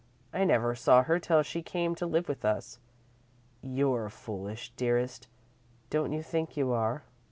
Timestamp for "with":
2.27-2.43